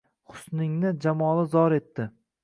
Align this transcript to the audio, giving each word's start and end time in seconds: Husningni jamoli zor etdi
Husningni 0.29 0.93
jamoli 1.05 1.45
zor 1.51 1.75
etdi 1.77 2.07